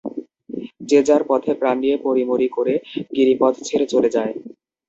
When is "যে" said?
0.89-0.99